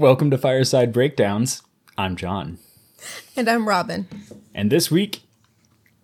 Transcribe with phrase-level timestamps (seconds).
[0.00, 1.60] Welcome to Fireside Breakdowns.
[1.98, 2.56] I'm John.
[3.36, 4.08] And I'm Robin.
[4.54, 5.24] And this week,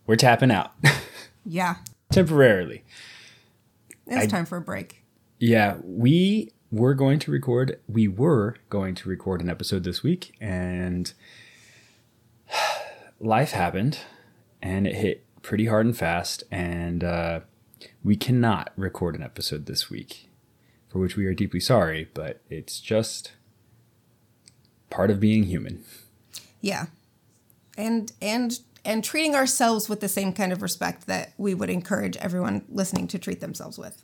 [0.07, 0.72] we're tapping out.
[1.46, 1.76] Yeah.
[2.10, 2.84] Temporarily.
[4.06, 5.02] It's I- time for a break.
[5.38, 10.36] Yeah, we were going to record, we were going to record an episode this week,
[10.42, 11.14] and
[13.18, 14.00] life happened,
[14.60, 17.40] and it hit pretty hard and fast, and uh,
[18.04, 20.28] we cannot record an episode this week,
[20.90, 23.32] for which we are deeply sorry, but it's just
[24.96, 25.84] part of being human.
[26.62, 26.86] Yeah.
[27.76, 32.16] And and and treating ourselves with the same kind of respect that we would encourage
[32.16, 34.02] everyone listening to treat themselves with.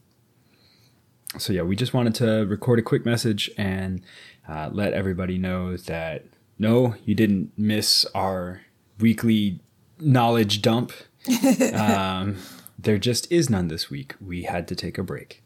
[1.39, 4.03] so yeah, we just wanted to record a quick message and
[4.47, 6.27] uh, let everybody know that
[6.59, 8.61] no, you didn't miss our
[9.01, 9.61] weekly
[9.99, 10.93] knowledge dump.
[11.75, 12.37] um,
[12.79, 14.15] there just is none this week.
[14.21, 15.43] We had to take a break,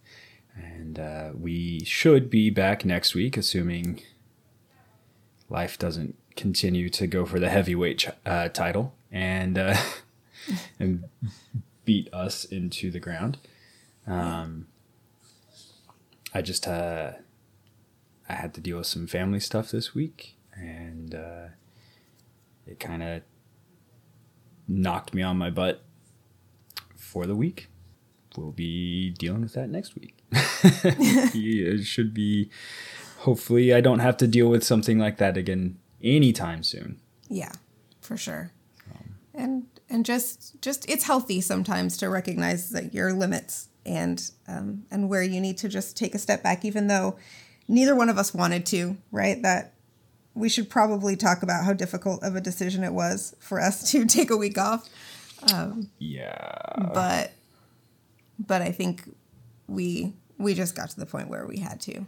[0.56, 4.00] and uh, we should be back next week, assuming
[5.48, 9.76] life doesn't continue to go for the heavyweight ch- uh, title and uh,
[10.78, 11.04] and
[11.84, 13.38] beat us into the ground.
[14.06, 14.66] Um,
[16.34, 17.12] I just uh,
[18.28, 21.46] I had to deal with some family stuff this week, and uh,
[22.66, 23.22] it kind of
[24.68, 25.82] knocked me on my butt
[26.96, 27.68] for the week.
[28.36, 30.14] We'll be dealing with that next week.
[30.32, 32.50] it should be.
[33.26, 37.00] Hopefully, I don't have to deal with something like that again anytime soon.
[37.28, 37.50] Yeah,
[38.00, 38.52] for sure.
[39.34, 45.08] And and just just it's healthy sometimes to recognize that your limits and um, and
[45.08, 47.16] where you need to just take a step back, even though
[47.66, 48.96] neither one of us wanted to.
[49.10, 49.42] Right?
[49.42, 49.74] That
[50.34, 54.06] we should probably talk about how difficult of a decision it was for us to
[54.06, 54.88] take a week off.
[55.98, 56.90] Yeah.
[56.94, 57.32] but
[58.38, 59.02] but I think
[59.66, 62.06] we we just got to the point where we had to.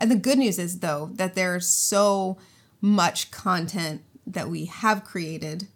[0.00, 2.38] And the good news is though that there's so
[2.80, 5.68] much content that we have created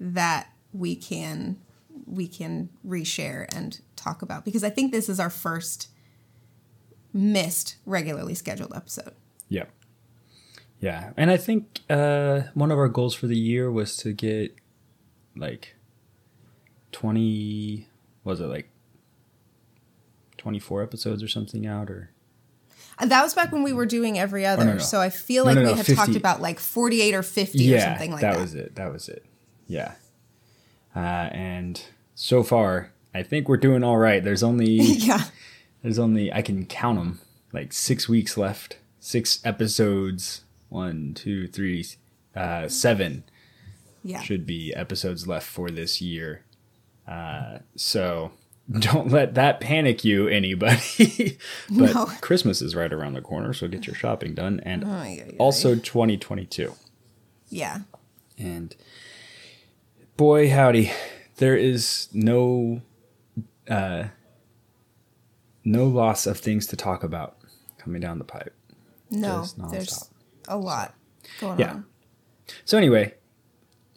[0.00, 1.58] that we can
[2.06, 5.88] we can reshare and talk about because I think this is our first
[7.12, 9.12] missed regularly scheduled episode.
[9.48, 9.64] Yeah.
[10.80, 11.12] Yeah.
[11.16, 14.54] And I think uh, one of our goals for the year was to get
[15.36, 15.76] like
[16.92, 17.88] 20,
[18.24, 18.68] was it like
[20.36, 22.10] 24 episodes or something out or?
[23.00, 24.64] That was back when we were doing every other.
[24.64, 24.78] no, no.
[24.78, 25.94] So I feel like no, we had 50.
[25.94, 28.40] talked about like 48 or 50 or Yeah, something like that that.
[28.40, 28.74] was it.
[28.76, 29.24] That was it.
[29.66, 29.94] Yeah.
[30.94, 30.98] Uh,
[31.32, 31.82] and
[32.14, 34.22] so far, I think we're doing all right.
[34.22, 35.24] There's only yeah.
[35.82, 37.20] There's only I can count them
[37.52, 38.78] like six weeks left.
[39.00, 40.42] Six episodes.
[40.68, 41.84] One, two, three,
[42.34, 43.24] uh, seven
[44.02, 44.20] Yeah.
[44.20, 46.42] should be episodes left for this year.
[47.06, 48.32] Uh, so
[48.78, 51.38] don't let that panic you, anybody.
[51.70, 52.06] but No.
[52.20, 55.34] Christmas is right around the corner, so get your shopping done, and ay.
[55.38, 56.72] also 2022.
[57.48, 57.80] Yeah.
[58.38, 58.74] And
[60.16, 60.90] boy, howdy,
[61.36, 62.80] there is no
[63.68, 64.04] uh,
[65.64, 67.36] no loss of things to talk about
[67.78, 68.54] coming down the pipe.
[69.10, 70.10] No, there's
[70.48, 70.94] a lot
[71.40, 71.70] going Yeah.
[71.70, 71.86] on.
[72.64, 73.14] So anyway,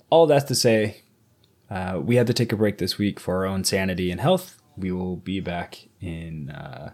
[0.10, 1.02] all that's to say,
[1.70, 4.62] uh, we had to take a break this week for our own sanity and health.
[4.78, 6.94] We will be back in uh,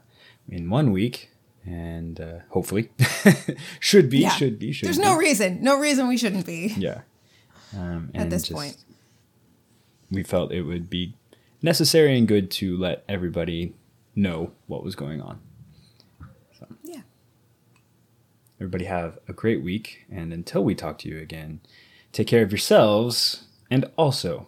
[0.50, 1.30] in one week,
[1.66, 2.90] and uh, hopefully,
[3.80, 4.30] should be, Yeah.
[4.30, 5.04] should be, should There's be.
[5.04, 7.02] no reason, no reason we shouldn't be yeah.
[7.78, 8.78] Um, at this point.
[10.12, 11.16] we felt it would be
[11.62, 13.74] necessary and good to let everybody
[14.16, 15.40] know what was going on.
[16.84, 17.02] Yeah.
[18.60, 21.60] Everybody have a great week, and until we talk to you again,
[22.12, 24.48] take care of yourselves and also